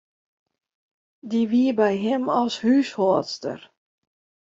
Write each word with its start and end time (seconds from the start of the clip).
Dy 1.29 1.41
wie 1.51 1.69
by 1.79 1.91
him 2.05 2.23
as 2.41 2.53
húshâldster. 2.63 3.59